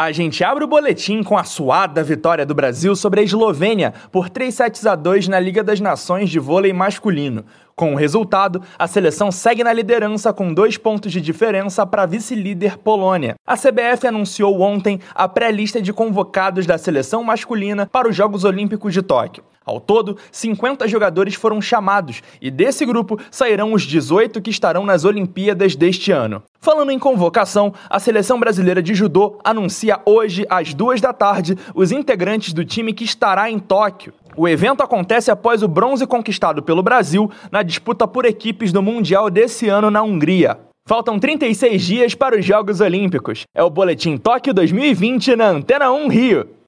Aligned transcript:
A 0.00 0.12
gente 0.12 0.42
abre 0.42 0.64
o 0.64 0.66
boletim 0.66 1.22
com 1.22 1.36
a 1.36 1.44
suada 1.44 2.02
vitória 2.02 2.46
do 2.46 2.54
Brasil 2.54 2.96
sobre 2.96 3.20
a 3.20 3.22
Eslovênia 3.22 3.92
por 4.10 4.30
3 4.30 4.54
sets 4.54 4.86
a 4.86 4.94
2 4.94 5.28
na 5.28 5.38
Liga 5.38 5.62
das 5.62 5.78
Nações 5.78 6.30
de 6.30 6.38
vôlei 6.38 6.72
masculino. 6.72 7.44
Com 7.76 7.92
o 7.92 7.96
resultado, 7.96 8.62
a 8.78 8.86
seleção 8.86 9.30
segue 9.30 9.62
na 9.62 9.74
liderança 9.74 10.32
com 10.32 10.54
dois 10.54 10.78
pontos 10.78 11.12
de 11.12 11.20
diferença 11.20 11.86
para 11.86 12.06
vice-líder 12.06 12.78
Polônia. 12.78 13.34
A 13.46 13.58
CBF 13.58 14.06
anunciou 14.06 14.62
ontem 14.62 14.98
a 15.14 15.28
pré-lista 15.28 15.82
de 15.82 15.92
convocados 15.92 16.64
da 16.64 16.78
seleção 16.78 17.22
masculina 17.22 17.84
para 17.84 18.08
os 18.08 18.16
Jogos 18.16 18.42
Olímpicos 18.42 18.94
de 18.94 19.02
Tóquio. 19.02 19.44
Ao 19.66 19.78
todo, 19.78 20.16
50 20.32 20.88
jogadores 20.88 21.34
foram 21.34 21.60
chamados 21.60 22.22
e 22.40 22.50
desse 22.50 22.86
grupo 22.86 23.20
sairão 23.30 23.74
os 23.74 23.82
18 23.82 24.40
que 24.40 24.48
estarão 24.48 24.86
nas 24.86 25.04
Olimpíadas 25.04 25.76
deste 25.76 26.10
ano. 26.10 26.42
Falando 26.62 26.90
em 26.90 26.98
convocação, 26.98 27.72
a 27.88 27.98
seleção 27.98 28.38
brasileira 28.38 28.82
de 28.82 28.94
judô 28.94 29.38
anuncia 29.42 29.98
hoje, 30.04 30.44
às 30.50 30.74
duas 30.74 31.00
da 31.00 31.10
tarde, 31.10 31.56
os 31.74 31.90
integrantes 31.90 32.52
do 32.52 32.66
time 32.66 32.92
que 32.92 33.02
estará 33.02 33.50
em 33.50 33.58
Tóquio. 33.58 34.12
O 34.36 34.46
evento 34.46 34.82
acontece 34.82 35.30
após 35.30 35.62
o 35.62 35.68
bronze 35.68 36.06
conquistado 36.06 36.62
pelo 36.62 36.82
Brasil 36.82 37.30
na 37.50 37.62
disputa 37.62 38.06
por 38.06 38.26
equipes 38.26 38.72
do 38.72 38.82
Mundial 38.82 39.30
desse 39.30 39.70
ano 39.70 39.90
na 39.90 40.02
Hungria. 40.02 40.58
Faltam 40.86 41.18
36 41.18 41.82
dias 41.82 42.14
para 42.14 42.38
os 42.38 42.44
Jogos 42.44 42.82
Olímpicos. 42.82 43.44
É 43.54 43.62
o 43.62 43.70
Boletim 43.70 44.18
Tóquio 44.18 44.52
2020 44.52 45.36
na 45.36 45.48
Antena 45.48 45.90
1 45.90 46.08
Rio. 46.08 46.46